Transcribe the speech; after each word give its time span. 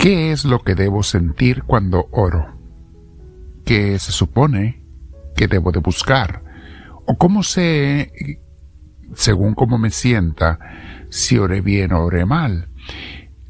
¿Qué 0.00 0.32
es 0.32 0.46
lo 0.46 0.60
que 0.60 0.74
debo 0.74 1.02
sentir 1.02 1.64
cuando 1.64 2.08
oro? 2.10 2.56
¿Qué 3.66 3.98
se 3.98 4.12
supone 4.12 4.82
que 5.36 5.46
debo 5.46 5.72
de 5.72 5.80
buscar? 5.80 6.42
¿O 7.04 7.18
cómo 7.18 7.42
sé, 7.42 8.40
según 9.14 9.52
cómo 9.52 9.76
me 9.76 9.90
sienta, 9.90 10.58
si 11.10 11.36
oré 11.36 11.60
bien 11.60 11.92
o 11.92 12.02
oré 12.02 12.24
mal? 12.24 12.70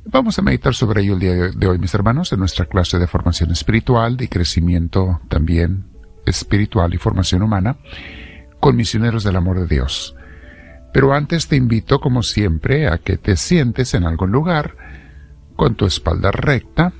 Vamos 0.07 0.41
a 0.41 0.43
meditar 0.43 0.75
sobre 0.75 1.03
ello 1.03 1.15
el 1.15 1.21
día 1.21 1.35
de 1.35 1.67
hoy, 1.69 1.79
mis 1.79 1.95
hermanos, 1.95 2.33
en 2.33 2.41
nuestra 2.41 2.65
clase 2.67 2.99
de 2.99 3.07
formación 3.07 3.53
espiritual 3.53 4.21
y 4.21 4.27
crecimiento 4.27 5.21
también 5.29 5.85
espiritual 6.27 6.93
y 6.93 6.99
formación 6.99 7.43
humana 7.43 7.77
con 8.59 8.75
misioneros 8.75 9.23
del 9.23 9.37
amor 9.37 9.61
de 9.61 9.69
Dios. 9.73 10.17
Pero 10.93 11.15
antes 11.15 11.47
te 11.47 11.55
invito, 11.55 12.01
como 12.01 12.25
siempre, 12.25 12.89
a 12.89 12.99
que 12.99 13.19
te 13.19 13.37
sientes 13.37 13.95
en 13.95 14.03
algún 14.03 14.33
lugar 14.33 14.75
con 15.61 15.75
tu 15.75 15.85
espalda 15.85 16.31
recta, 16.31 16.95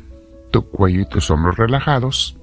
tu 0.51 0.69
cuello 0.69 1.01
y 1.01 1.07
tus 1.07 1.31
hombros 1.31 1.57
relajados. 1.57 2.37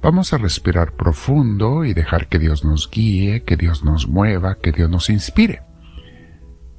Vamos 0.00 0.32
a 0.32 0.38
respirar 0.38 0.92
profundo 0.92 1.84
y 1.84 1.92
dejar 1.92 2.28
que 2.28 2.38
Dios 2.38 2.64
nos 2.64 2.90
guíe, 2.90 3.42
que 3.42 3.58
Dios 3.58 3.84
nos 3.84 4.08
mueva, 4.08 4.54
que 4.54 4.72
Dios 4.72 4.88
nos 4.88 5.10
inspire. 5.10 5.60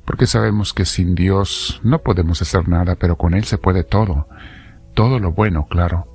Porque 0.03 0.25
sabemos 0.25 0.73
que 0.73 0.85
sin 0.85 1.13
Dios 1.13 1.79
no 1.83 1.99
podemos 1.99 2.41
hacer 2.41 2.67
nada, 2.67 2.95
pero 2.95 3.17
con 3.17 3.35
Él 3.35 3.43
se 3.43 3.59
puede 3.59 3.83
todo, 3.83 4.27
todo 4.95 5.19
lo 5.19 5.31
bueno, 5.31 5.67
claro. 5.67 6.07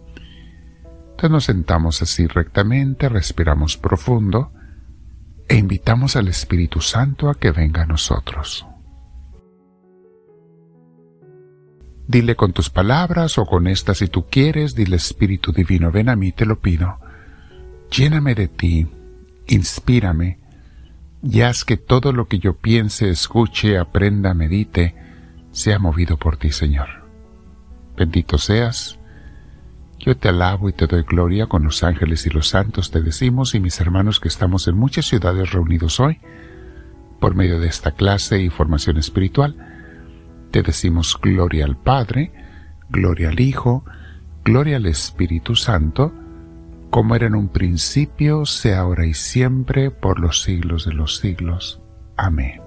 Entonces 1.10 1.30
nos 1.30 1.44
sentamos 1.44 2.02
así 2.02 2.26
rectamente, 2.26 3.08
respiramos 3.08 3.76
profundo, 3.76 4.50
e 5.48 5.54
invitamos 5.54 6.16
al 6.16 6.26
Espíritu 6.26 6.80
Santo 6.80 7.30
a 7.30 7.36
que 7.36 7.52
venga 7.52 7.82
a 7.82 7.86
nosotros. 7.86 8.66
Dile 12.06 12.36
con 12.36 12.52
tus 12.52 12.68
palabras 12.68 13.38
o 13.38 13.46
con 13.46 13.66
estas 13.66 13.98
si 13.98 14.08
tú 14.08 14.26
quieres, 14.30 14.74
dile 14.74 14.96
Espíritu 14.96 15.52
Divino, 15.52 15.90
ven 15.90 16.08
a 16.08 16.16
mí, 16.16 16.32
te 16.32 16.44
lo 16.44 16.60
pido. 16.60 16.98
Lléname 17.90 18.34
de 18.34 18.48
ti, 18.48 18.86
inspírame, 19.46 20.38
y 21.22 21.40
haz 21.40 21.64
que 21.64 21.78
todo 21.78 22.12
lo 22.12 22.26
que 22.26 22.38
yo 22.38 22.56
piense, 22.56 23.08
escuche, 23.08 23.78
aprenda, 23.78 24.34
medite, 24.34 24.94
sea 25.52 25.78
movido 25.78 26.18
por 26.18 26.36
ti, 26.36 26.50
Señor. 26.52 26.88
Bendito 27.96 28.36
seas, 28.36 28.98
yo 29.98 30.16
te 30.16 30.28
alabo 30.28 30.68
y 30.68 30.74
te 30.74 30.86
doy 30.86 31.02
gloria 31.02 31.46
con 31.46 31.64
los 31.64 31.82
ángeles 31.82 32.26
y 32.26 32.30
los 32.30 32.48
santos, 32.48 32.90
te 32.90 33.00
decimos, 33.00 33.54
y 33.54 33.60
mis 33.60 33.80
hermanos 33.80 34.20
que 34.20 34.28
estamos 34.28 34.68
en 34.68 34.76
muchas 34.76 35.06
ciudades 35.06 35.52
reunidos 35.52 35.98
hoy, 36.00 36.18
por 37.20 37.34
medio 37.34 37.58
de 37.58 37.68
esta 37.68 37.92
clase 37.92 38.40
y 38.40 38.50
formación 38.50 38.98
espiritual, 38.98 39.73
te 40.54 40.62
decimos 40.62 41.18
gloria 41.20 41.64
al 41.64 41.76
Padre, 41.76 42.32
gloria 42.88 43.30
al 43.30 43.40
Hijo, 43.40 43.84
gloria 44.44 44.76
al 44.76 44.86
Espíritu 44.86 45.56
Santo, 45.56 46.12
como 46.90 47.16
era 47.16 47.26
en 47.26 47.34
un 47.34 47.48
principio, 47.48 48.46
sea 48.46 48.82
ahora 48.82 49.04
y 49.04 49.14
siempre, 49.14 49.90
por 49.90 50.20
los 50.20 50.42
siglos 50.42 50.84
de 50.84 50.92
los 50.92 51.16
siglos. 51.16 51.80
Amén. 52.16 52.62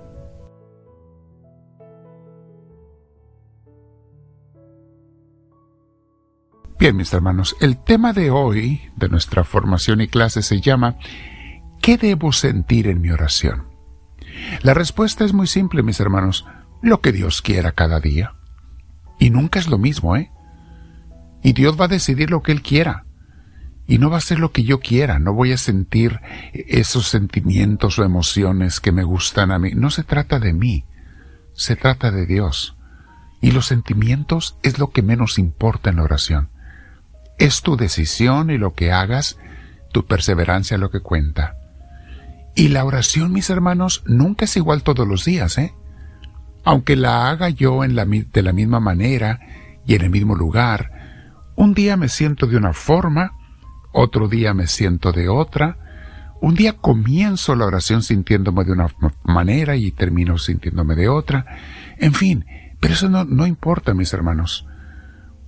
Bien, 6.78 6.94
mis 6.94 7.14
hermanos, 7.14 7.56
el 7.62 7.82
tema 7.82 8.12
de 8.12 8.32
hoy 8.32 8.82
de 8.98 9.08
nuestra 9.08 9.46
formación 9.46 10.02
y 10.02 10.10
clase 10.10 10.42
se 10.42 10.60
llama 10.60 10.98
¿Qué 11.82 11.98
debo 11.98 12.34
sentir 12.34 12.90
en 12.90 13.00
mi 13.00 13.12
oración? 13.12 13.64
La 14.62 14.74
respuesta 14.74 15.24
es 15.24 15.32
muy 15.32 15.48
simple, 15.48 15.84
mis 15.84 16.02
hermanos, 16.02 16.46
lo 16.82 17.02
que 17.02 17.12
Dios 17.12 17.42
quiera 17.42 17.72
cada 17.72 18.00
día. 18.00 18.34
Y 19.20 19.30
nunca 19.30 19.60
es 19.60 19.68
lo 19.68 19.78
mismo, 19.78 20.16
¿eh? 20.16 20.32
Y 21.44 21.54
Dios 21.54 21.80
va 21.80 21.86
a 21.86 21.90
decidir 21.90 22.30
lo 22.30 22.44
que 22.44 22.52
Él 22.52 22.62
quiera. 22.62 23.06
Y 23.88 24.00
no 24.00 24.10
va 24.10 24.18
a 24.18 24.22
ser 24.22 24.40
lo 24.40 24.52
que 24.52 24.64
yo 24.64 24.82
quiera, 24.82 25.18
no 25.18 25.34
voy 25.34 25.54
a 25.54 25.58
sentir 25.58 26.20
esos 26.54 27.08
sentimientos 27.08 27.98
o 27.98 28.04
emociones 28.04 28.82
que 28.82 28.92
me 28.92 29.04
gustan 29.04 29.52
a 29.52 29.60
mí. 29.60 29.72
No 29.76 29.90
se 29.90 30.04
trata 30.04 30.40
de 30.40 30.52
mí, 30.52 30.84
se 31.54 31.78
trata 31.78 32.12
de 32.12 32.26
Dios. 32.26 32.76
Y 33.40 33.52
los 33.52 33.68
sentimientos 33.68 34.58
es 34.62 34.78
lo 34.78 34.90
que 34.90 35.02
menos 35.02 35.40
importa 35.40 35.90
en 35.90 35.98
la 35.98 36.04
oración. 36.04 36.50
Es 37.40 37.62
tu 37.62 37.78
decisión 37.78 38.50
y 38.50 38.58
lo 38.58 38.74
que 38.74 38.92
hagas, 38.92 39.38
tu 39.94 40.06
perseverancia 40.06 40.78
lo 40.78 40.92
que 40.92 41.00
cuenta. 41.00 41.56
Y 42.56 42.70
la 42.70 42.84
oración, 42.84 43.32
mis 43.32 43.50
hermanos, 43.50 44.04
nunca 44.06 44.46
es 44.46 44.58
igual 44.58 44.84
todos 44.84 45.08
los 45.08 45.24
días, 45.24 45.58
¿eh? 45.60 45.74
Aunque 46.68 46.98
la 46.98 47.30
haga 47.30 47.48
yo 47.48 47.86
en 47.86 47.96
la, 47.96 48.04
de 48.04 48.44
la 48.44 48.52
misma 48.52 48.82
manera 48.82 49.40
y 49.86 49.96
en 49.96 50.02
el 50.02 50.10
mismo 50.10 50.36
lugar, 50.36 50.92
un 51.56 51.74
día 51.74 51.96
me 51.96 52.10
siento 52.10 52.46
de 52.46 52.58
una 52.58 52.74
forma, 52.74 53.32
otro 53.94 54.28
día 54.28 54.54
me 54.54 54.68
siento 54.68 55.14
de 55.14 55.30
otra, 55.30 55.78
un 56.42 56.56
día 56.56 56.74
comienzo 56.74 57.56
la 57.56 57.68
oración 57.68 58.04
sintiéndome 58.04 58.66
de 58.66 58.74
una 58.74 58.88
manera 59.24 59.78
y 59.78 59.94
termino 59.94 60.38
sintiéndome 60.38 60.96
de 60.96 61.08
otra, 61.08 61.46
en 62.00 62.14
fin, 62.14 62.46
pero 62.82 62.96
eso 62.96 63.08
no, 63.08 63.24
no 63.24 63.48
importa, 63.48 63.94
mis 63.94 64.12
hermanos, 64.12 64.68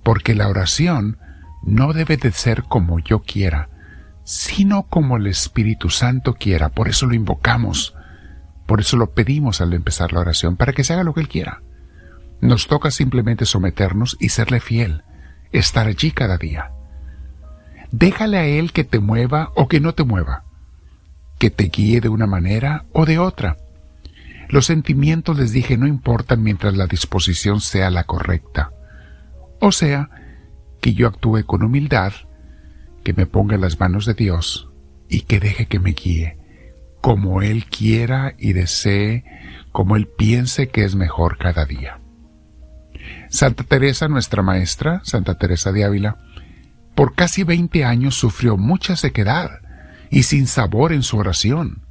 porque 0.02 0.34
la 0.34 0.48
oración 0.48 1.18
no 1.62 1.92
debe 1.92 2.16
de 2.16 2.32
ser 2.32 2.62
como 2.62 2.98
yo 2.98 3.20
quiera, 3.20 3.68
sino 4.24 4.84
como 4.84 5.18
el 5.18 5.26
Espíritu 5.26 5.90
Santo 5.90 6.32
quiera. 6.32 6.70
Por 6.70 6.88
eso 6.88 7.04
lo 7.04 7.12
invocamos, 7.12 7.94
por 8.70 8.80
eso 8.80 8.96
lo 8.96 9.10
pedimos 9.10 9.60
al 9.60 9.72
empezar 9.72 10.12
la 10.12 10.20
oración, 10.20 10.54
para 10.54 10.72
que 10.72 10.84
se 10.84 10.92
haga 10.92 11.02
lo 11.02 11.12
que 11.12 11.22
Él 11.22 11.26
quiera. 11.26 11.60
Nos 12.40 12.68
toca 12.68 12.92
simplemente 12.92 13.44
someternos 13.44 14.16
y 14.20 14.28
serle 14.28 14.60
fiel, 14.60 15.02
estar 15.50 15.88
allí 15.88 16.12
cada 16.12 16.38
día. 16.38 16.70
Déjale 17.90 18.38
a 18.38 18.46
Él 18.46 18.70
que 18.70 18.84
te 18.84 19.00
mueva 19.00 19.50
o 19.56 19.66
que 19.66 19.80
no 19.80 19.94
te 19.94 20.04
mueva, 20.04 20.44
que 21.40 21.50
te 21.50 21.64
guíe 21.64 22.00
de 22.00 22.10
una 22.10 22.28
manera 22.28 22.84
o 22.92 23.06
de 23.06 23.18
otra. 23.18 23.56
Los 24.48 24.66
sentimientos, 24.66 25.36
les 25.36 25.50
dije, 25.50 25.76
no 25.76 25.88
importan 25.88 26.40
mientras 26.40 26.76
la 26.76 26.86
disposición 26.86 27.60
sea 27.60 27.90
la 27.90 28.04
correcta. 28.04 28.70
O 29.58 29.72
sea, 29.72 30.10
que 30.80 30.94
yo 30.94 31.08
actúe 31.08 31.44
con 31.44 31.64
humildad, 31.64 32.12
que 33.02 33.14
me 33.14 33.26
ponga 33.26 33.56
en 33.56 33.62
las 33.62 33.80
manos 33.80 34.06
de 34.06 34.14
Dios 34.14 34.70
y 35.08 35.22
que 35.22 35.40
deje 35.40 35.66
que 35.66 35.80
me 35.80 35.90
guíe, 35.90 36.38
como 37.00 37.42
Él 37.42 37.64
quiera 37.66 38.34
y 38.38 38.52
desee, 38.52 39.24
como 39.72 39.96
Él 39.96 40.06
piense 40.06 40.68
que 40.68 40.84
es 40.84 40.94
mejor 40.94 41.38
cada 41.38 41.64
día. 41.64 42.00
Santa 43.28 43.64
Teresa, 43.64 44.08
nuestra 44.08 44.42
maestra, 44.42 45.00
Santa 45.04 45.36
Teresa 45.36 45.72
de 45.72 45.84
Ávila, 45.84 46.18
por 46.94 47.14
casi 47.14 47.44
veinte 47.44 47.84
años 47.84 48.14
sufrió 48.14 48.56
mucha 48.56 48.96
sequedad 48.96 49.60
y 50.10 50.24
sin 50.24 50.46
sabor 50.46 50.92
en 50.92 51.02
su 51.02 51.16
oración. 51.16 51.82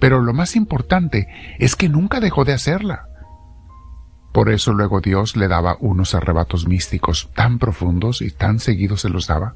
Pero 0.00 0.20
lo 0.20 0.32
más 0.32 0.56
importante 0.56 1.28
es 1.58 1.76
que 1.76 1.88
nunca 1.88 2.20
dejó 2.20 2.44
de 2.44 2.52
hacerla. 2.52 3.06
Por 4.32 4.50
eso 4.50 4.72
luego 4.72 5.00
Dios 5.00 5.36
le 5.36 5.48
daba 5.48 5.76
unos 5.80 6.14
arrebatos 6.14 6.66
místicos 6.66 7.30
tan 7.34 7.58
profundos 7.58 8.22
y 8.22 8.30
tan 8.30 8.58
seguidos 8.58 9.02
se 9.02 9.08
los 9.08 9.26
daba. 9.26 9.54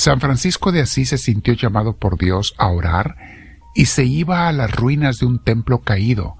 San 0.00 0.18
Francisco 0.18 0.72
de 0.72 0.80
Asís 0.80 1.10
se 1.10 1.18
sintió 1.18 1.52
llamado 1.52 1.94
por 1.98 2.16
Dios 2.16 2.54
a 2.56 2.68
orar 2.68 3.18
y 3.74 3.84
se 3.84 4.06
iba 4.06 4.48
a 4.48 4.52
las 4.52 4.74
ruinas 4.74 5.18
de 5.18 5.26
un 5.26 5.44
templo 5.44 5.82
caído, 5.82 6.38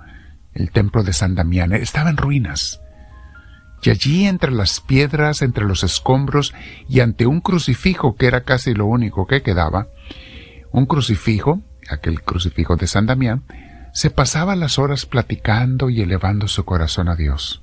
el 0.54 0.70
templo 0.70 1.02
de 1.02 1.12
San 1.12 1.34
Damián. 1.34 1.74
Estaba 1.74 2.08
en 2.08 2.16
ruinas. 2.16 2.80
Y 3.82 3.90
allí 3.90 4.26
entre 4.26 4.50
las 4.50 4.80
piedras, 4.80 5.42
entre 5.42 5.66
los 5.66 5.84
escombros 5.84 6.54
y 6.88 7.00
ante 7.00 7.26
un 7.26 7.42
crucifijo 7.42 8.16
que 8.16 8.28
era 8.28 8.44
casi 8.44 8.72
lo 8.72 8.86
único 8.86 9.26
que 9.26 9.42
quedaba, 9.42 9.88
un 10.72 10.86
crucifijo, 10.86 11.60
aquel 11.90 12.22
crucifijo 12.22 12.76
de 12.76 12.86
San 12.86 13.04
Damián, 13.04 13.44
se 13.92 14.08
pasaba 14.08 14.56
las 14.56 14.78
horas 14.78 15.04
platicando 15.04 15.90
y 15.90 16.00
elevando 16.00 16.48
su 16.48 16.64
corazón 16.64 17.10
a 17.10 17.14
Dios. 17.14 17.62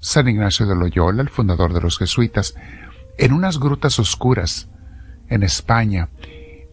San 0.00 0.28
Ignacio 0.28 0.66
de 0.66 0.74
Loyola, 0.74 1.22
el 1.22 1.28
fundador 1.28 1.72
de 1.72 1.82
los 1.82 1.98
jesuitas, 1.98 2.56
en 3.16 3.32
unas 3.32 3.60
grutas 3.60 4.00
oscuras, 4.00 4.68
en 5.32 5.42
España, 5.42 6.08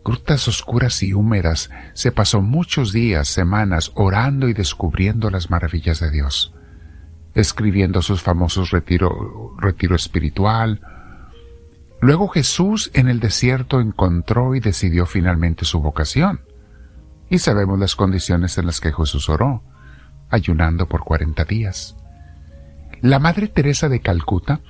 grutas 0.03 0.47
oscuras 0.47 1.01
y 1.03 1.13
húmedas, 1.13 1.69
se 1.93 2.11
pasó 2.11 2.41
muchos 2.41 2.93
días, 2.93 3.27
semanas, 3.27 3.91
orando 3.95 4.47
y 4.47 4.53
descubriendo 4.53 5.29
las 5.29 5.49
maravillas 5.49 5.99
de 5.99 6.11
Dios, 6.11 6.53
escribiendo 7.35 8.01
sus 8.01 8.21
famosos 8.21 8.71
retiro, 8.71 9.55
retiro 9.57 9.95
espiritual. 9.95 10.81
Luego 12.01 12.27
Jesús 12.27 12.91
en 12.93 13.07
el 13.07 13.19
desierto 13.19 13.81
encontró 13.81 14.55
y 14.55 14.59
decidió 14.59 15.05
finalmente 15.05 15.65
su 15.65 15.81
vocación 15.81 16.41
y 17.29 17.39
sabemos 17.39 17.79
las 17.79 17.95
condiciones 17.95 18.57
en 18.57 18.65
las 18.65 18.81
que 18.81 18.91
Jesús 18.91 19.29
oró, 19.29 19.63
ayunando 20.29 20.87
por 20.87 21.01
cuarenta 21.01 21.45
días. 21.45 21.95
La 23.01 23.19
Madre 23.19 23.47
Teresa 23.47 23.89
de 23.89 24.01
Calcuta 24.01 24.61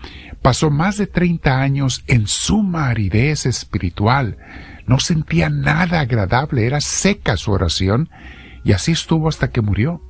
pasó 0.42 0.70
más 0.70 0.98
de 0.98 1.08
treinta 1.08 1.62
años 1.62 2.04
en 2.08 2.28
suma 2.28 2.88
aridez 2.88 3.46
espiritual. 3.46 4.38
No 4.86 5.00
sentía 5.00 5.50
nada 5.50 6.00
agradable, 6.00 6.66
era 6.66 6.82
seca 6.82 7.38
su 7.38 7.52
oración, 7.52 8.10
y 8.64 8.74
así 8.74 8.92
estuvo 8.92 9.30
hasta 9.30 9.52
que 9.52 9.62
murió. 9.62 10.02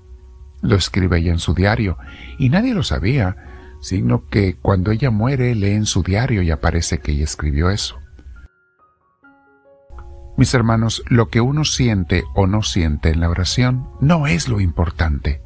Lo 0.61 0.75
escribe 0.75 1.19
ella 1.19 1.31
en 1.31 1.39
su 1.39 1.53
diario, 1.53 1.97
y 2.37 2.49
nadie 2.49 2.73
lo 2.73 2.83
sabía. 2.83 3.35
sino 3.81 4.27
que 4.27 4.57
cuando 4.57 4.91
ella 4.91 5.09
muere 5.09 5.55
lee 5.55 5.71
en 5.71 5.85
su 5.85 6.03
diario 6.03 6.41
y 6.41 6.51
aparece 6.51 6.99
que 6.99 7.13
ella 7.13 7.23
escribió 7.23 7.69
eso. 7.69 7.97
Mis 10.37 10.53
hermanos, 10.53 11.03
lo 11.07 11.29
que 11.29 11.41
uno 11.41 11.65
siente 11.65 12.23
o 12.33 12.47
no 12.47 12.61
siente 12.61 13.09
en 13.09 13.19
la 13.19 13.29
oración 13.29 13.89
no 13.99 14.27
es 14.27 14.47
lo 14.47 14.61
importante. 14.61 15.41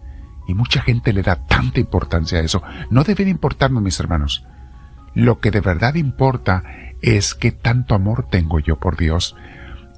Y 0.47 0.53
mucha 0.53 0.81
gente 0.81 1.13
le 1.13 1.21
da 1.21 1.35
tanta 1.35 1.79
importancia 1.79 2.39
a 2.39 2.41
eso. 2.41 2.61
No 2.89 3.03
debe 3.03 3.23
de 3.23 3.31
importarnos, 3.31 3.81
mis 3.81 3.99
hermanos. 3.99 4.45
Lo 5.13 5.39
que 5.39 5.51
de 5.51 5.61
verdad 5.61 5.95
importa 5.95 6.63
es 7.01 7.35
qué 7.35 7.51
tanto 7.51 7.95
amor 7.95 8.27
tengo 8.29 8.59
yo 8.59 8.77
por 8.77 8.97
Dios 8.97 9.35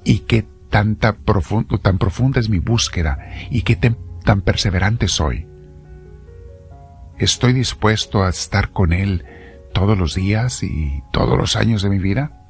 y 0.04 0.20
qué 0.20 0.46
tanta 0.70 1.16
profundo, 1.16 1.78
tan 1.78 1.98
profunda 1.98 2.40
es 2.40 2.48
mi 2.48 2.58
búsqueda 2.58 3.18
y 3.50 3.62
qué 3.62 3.76
tan 3.76 4.40
perseverante 4.42 5.08
soy. 5.08 5.46
¿Estoy 7.18 7.54
dispuesto 7.54 8.24
a 8.24 8.28
estar 8.28 8.70
con 8.70 8.92
Él 8.92 9.24
todos 9.72 9.96
los 9.96 10.14
días 10.14 10.62
y 10.62 11.02
todos 11.12 11.38
los 11.38 11.56
años 11.56 11.82
de 11.82 11.88
mi 11.88 11.98
vida? 11.98 12.42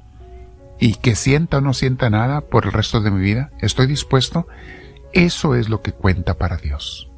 ¿Y 0.80 0.94
que 0.94 1.14
sienta 1.14 1.58
o 1.58 1.60
no 1.60 1.72
sienta 1.72 2.10
nada 2.10 2.40
por 2.40 2.66
el 2.66 2.72
resto 2.72 3.00
de 3.00 3.10
mi 3.10 3.20
vida? 3.20 3.50
¿Estoy 3.60 3.86
dispuesto? 3.86 4.48
Eso 5.12 5.54
es 5.54 5.68
lo 5.68 5.82
que 5.82 5.92
cuenta 5.92 6.34
para 6.34 6.56
Dios. 6.56 7.10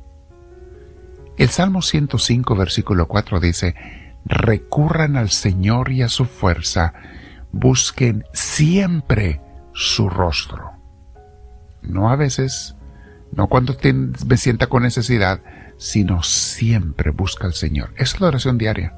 El 1.38 1.50
Salmo 1.50 1.82
105, 1.82 2.56
versículo 2.56 3.06
4 3.06 3.38
dice, 3.38 3.76
recurran 4.24 5.16
al 5.16 5.30
Señor 5.30 5.92
y 5.92 6.02
a 6.02 6.08
su 6.08 6.24
fuerza, 6.24 6.94
busquen 7.52 8.24
siempre 8.32 9.40
su 9.72 10.10
rostro. 10.10 10.72
No 11.80 12.10
a 12.10 12.16
veces, 12.16 12.74
no 13.30 13.46
cuando 13.46 13.76
me 14.26 14.36
sienta 14.36 14.66
con 14.66 14.82
necesidad, 14.82 15.40
sino 15.76 16.24
siempre 16.24 17.12
busca 17.12 17.46
al 17.46 17.54
Señor. 17.54 17.94
es 17.96 18.20
la 18.20 18.26
oración 18.26 18.58
diaria. 18.58 18.94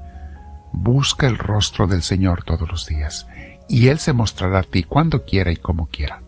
Busca 0.73 1.27
el 1.27 1.37
rostro 1.37 1.87
del 1.87 2.03
Señor 2.03 2.45
todos 2.45 2.67
los 2.71 2.87
días, 2.87 3.27
y 3.69 3.89
Él 3.89 3.99
se 3.99 4.15
mostrará 4.15 4.61
a 4.61 4.63
ti 4.63 4.85
cuando 4.85 5.27
quiera 5.27 5.53
y 5.53 5.57
como 5.57 5.89
quiera. 5.89 6.23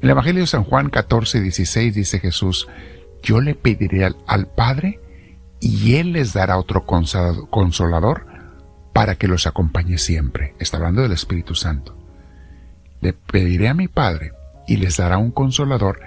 En 0.00 0.04
el 0.04 0.10
Evangelio 0.10 0.42
de 0.42 0.46
San 0.46 0.64
Juan 0.64 0.90
14, 0.90 1.40
16 1.40 1.94
dice 1.94 2.20
Jesús, 2.20 2.68
yo 3.22 3.40
le 3.40 3.54
pediré 3.54 4.04
al, 4.04 4.46
Padre 4.48 5.00
y 5.60 5.96
Él 5.96 6.12
les 6.12 6.32
dará 6.32 6.58
otro 6.58 6.84
consolador 6.84 8.26
para 8.92 9.16
que 9.16 9.28
los 9.28 9.46
acompañe 9.46 9.98
siempre. 9.98 10.54
Está 10.58 10.76
hablando 10.76 11.02
del 11.02 11.12
Espíritu 11.12 11.54
Santo. 11.54 11.96
Le 13.00 13.12
pediré 13.12 13.68
a 13.68 13.74
mi 13.74 13.88
Padre 13.88 14.32
y 14.66 14.76
les 14.76 14.96
dará 14.96 15.18
un 15.18 15.30
consolador 15.30 16.00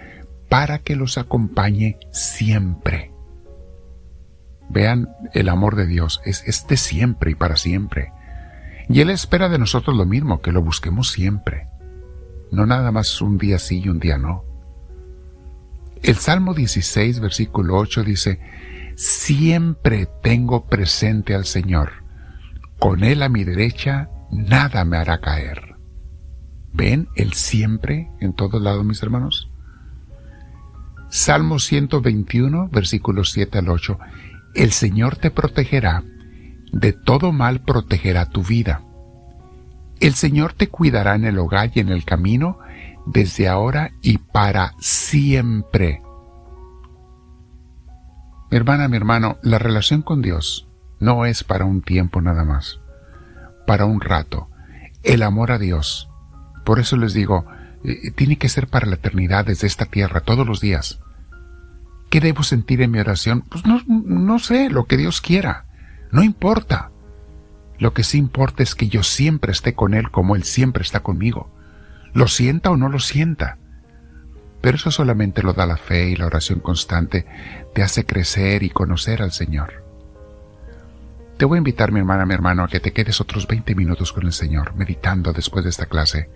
para 0.50 0.80
que 0.80 0.96
los 0.96 1.18
acompañe 1.18 1.98
siempre. 2.12 3.12
Vean 4.70 5.10
el 5.34 5.50
amor 5.50 5.76
de 5.76 5.86
Dios, 5.86 6.22
es 6.26 6.44
este 6.46 6.78
siempre 6.78 7.32
y 7.32 7.36
para 7.36 7.58
siempre. 7.58 8.12
Y 8.90 9.02
Él 9.02 9.10
espera 9.10 9.50
de 9.50 9.58
nosotros 9.58 9.96
lo 9.96 10.06
mismo, 10.06 10.42
que 10.42 10.52
lo 10.52 10.62
busquemos 10.62 11.12
siempre. 11.12 11.68
No 12.52 12.66
nada 12.66 12.92
más 12.92 13.22
un 13.22 13.38
día 13.38 13.60
sí 13.60 13.82
y 13.84 13.90
un 13.90 14.00
día 14.00 14.18
no. 14.18 14.51
El 16.04 16.16
Salmo 16.16 16.54
16, 16.54 17.20
versículo 17.20 17.78
8 17.78 18.04
dice, 18.04 18.40
Siempre 18.96 20.08
tengo 20.24 20.66
presente 20.66 21.36
al 21.36 21.46
Señor. 21.46 21.92
Con 22.80 23.04
Él 23.04 23.22
a 23.22 23.30
mi 23.30 23.44
derecha, 23.44 24.10
nada 24.32 24.84
me 24.84 24.98
hará 24.98 25.22
caer. 25.22 25.76
¿Ven 26.74 27.08
el 27.16 27.34
siempre 27.34 28.10
en 28.20 28.34
todos 28.34 28.62
lados, 28.62 28.84
mis 28.84 29.04
hermanos? 29.04 29.52
Salmo 31.10 31.60
121, 31.60 32.70
versículos 32.70 33.32
7 33.32 33.60
al 33.60 33.70
8. 33.70 34.00
El 34.56 34.72
Señor 34.72 35.18
te 35.18 35.30
protegerá, 35.30 36.04
de 36.72 36.94
todo 36.94 37.32
mal 37.32 37.62
protegerá 37.62 38.26
tu 38.26 38.42
vida. 38.44 38.82
El 40.00 40.14
Señor 40.16 40.54
te 40.54 40.68
cuidará 40.68 41.14
en 41.16 41.26
el 41.26 41.38
hogar 41.38 41.70
y 41.76 41.80
en 41.80 41.90
el 41.90 42.06
camino, 42.06 42.58
desde 43.06 43.48
ahora 43.48 43.92
y 44.02 44.18
para 44.18 44.74
siempre. 44.80 46.02
Mi 48.50 48.58
hermana, 48.58 48.88
mi 48.88 48.98
hermano, 48.98 49.38
la 49.44 49.60
relación 49.60 50.02
con 50.02 50.22
Dios 50.22 50.68
no 51.00 51.26
es 51.26 51.44
para 51.44 51.66
un 51.66 51.82
tiempo 51.82 52.22
nada 52.22 52.44
más, 52.44 52.80
para 53.66 53.86
un 53.86 54.02
rato. 54.02 54.50
El 55.04 55.24
amor 55.24 55.52
a 55.52 55.58
Dios. 55.58 56.10
Por 56.66 56.80
eso 56.80 56.96
les 56.98 57.14
digo, 57.14 57.46
eh, 57.84 58.12
tiene 58.12 58.38
que 58.38 58.50
ser 58.50 58.68
para 58.68 58.86
la 58.86 58.96
eternidad 58.96 59.46
desde 59.46 59.68
esta 59.68 59.86
tierra, 59.86 60.22
todos 60.22 60.46
los 60.46 60.60
días. 60.62 61.00
¿Qué 62.10 62.20
debo 62.20 62.44
sentir 62.44 62.82
en 62.82 62.92
mi 62.92 63.00
oración? 63.00 63.42
Pues 63.42 63.66
no, 63.66 63.82
no 63.88 64.38
sé, 64.38 64.70
lo 64.70 64.86
que 64.86 64.98
Dios 64.98 65.22
quiera. 65.22 65.66
No 66.12 66.24
importa. 66.24 66.92
Lo 67.80 67.94
que 67.94 68.04
sí 68.04 68.18
importa 68.18 68.62
es 68.62 68.76
que 68.76 68.90
yo 68.90 69.02
siempre 69.02 69.54
esté 69.54 69.74
con 69.74 69.94
Él 69.94 70.12
como 70.12 70.36
Él 70.36 70.44
siempre 70.44 70.84
está 70.84 71.00
conmigo 71.00 71.50
lo 72.14 72.28
sienta 72.28 72.72
o 72.72 72.78
no 72.78 72.90
lo 72.90 73.00
sienta. 73.00 73.58
Pero 74.62 74.78
eso 74.78 74.92
solamente 74.92 75.42
lo 75.42 75.54
da 75.54 75.66
la 75.66 75.78
fe 75.78 76.10
y 76.10 76.16
la 76.16 76.28
oración 76.28 76.60
constante, 76.60 77.26
te 77.74 77.84
hace 77.84 78.06
crecer 78.06 78.64
y 78.64 78.70
conocer 78.70 79.22
al 79.22 79.32
Señor. 79.32 79.84
Te 81.38 81.46
voy 81.46 81.58
a 81.58 81.60
invitar, 81.60 81.92
mi 81.92 82.00
hermana, 82.00 82.26
mi 82.28 82.36
hermano, 82.36 82.64
a 82.64 82.68
que 82.68 82.80
te 82.80 82.94
quedes 82.94 83.20
otros 83.20 83.48
20 83.48 83.74
minutos 83.74 84.14
con 84.14 84.26
el 84.26 84.34
Señor, 84.34 84.76
meditando 84.76 85.34
después 85.34 85.64
de 85.64 85.72
esta 85.72 85.88
clase. 85.88 86.30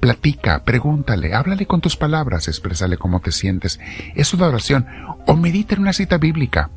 Platica, 0.00 0.64
pregúntale, 0.64 1.32
háblale 1.32 1.66
con 1.66 1.80
tus 1.80 1.96
palabras, 1.96 2.48
exprésale 2.48 2.98
cómo 2.98 3.20
te 3.20 3.30
sientes. 3.30 3.78
Es 4.16 4.34
una 4.34 4.48
oración. 4.48 4.86
O 5.28 5.36
medita 5.36 5.74
en 5.74 5.82
una 5.82 5.92
cita 5.92 6.18
bíblica. 6.18 6.70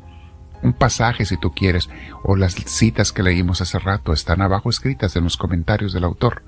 Un 0.62 0.74
pasaje 0.74 1.24
si 1.24 1.38
tú 1.38 1.52
quieres, 1.52 1.90
o 2.22 2.36
las 2.36 2.54
citas 2.54 3.12
que 3.12 3.22
leímos 3.22 3.60
hace 3.60 3.78
rato 3.78 4.12
están 4.12 4.42
abajo 4.42 4.70
escritas 4.70 5.16
en 5.16 5.24
los 5.24 5.36
comentarios 5.36 5.92
del 5.92 6.04
autor. 6.04 6.44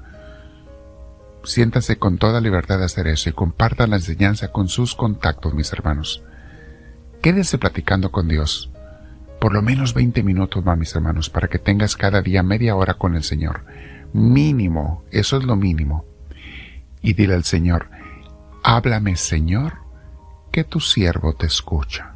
Siéntase 1.45 1.97
con 1.97 2.19
toda 2.19 2.41
libertad 2.41 2.79
de 2.79 2.85
hacer 2.85 3.09
eso 3.09 3.29
y 3.29 3.33
compartan 3.33 3.91
la 3.91 3.97
enseñanza 3.97 4.53
con 4.53 4.69
sus 4.69 4.95
contactos, 4.95 5.55
mis 5.55 5.73
hermanos. 5.73 6.23
Quédense 7.21 7.59
platicando 7.59 8.13
con 8.13 8.29
Dios. 8.29 8.71
Por 9.41 9.53
lo 9.53 9.63
menos 9.63 9.93
20 9.93 10.23
minutos 10.23 10.65
más, 10.65 10.79
mis 10.79 10.95
hermanos, 10.95 11.31
para 11.31 11.49
que 11.49 11.59
tengas 11.59 11.97
cada 11.97 12.23
día 12.23 12.43
media 12.43 12.77
hora 12.77 12.95
con 12.95 13.17
el 13.17 13.25
Señor. 13.25 13.65
Mínimo, 14.13 15.03
eso 15.11 15.37
es 15.37 15.45
lo 15.45 15.57
mínimo. 15.57 16.05
Y 17.01 17.15
dile 17.15 17.35
al 17.35 17.45
Señor, 17.45 17.89
háblame, 18.63 19.17
Señor, 19.17 19.79
que 20.53 20.63
tu 20.63 20.79
siervo 20.79 21.35
te 21.35 21.47
escucha. 21.47 22.12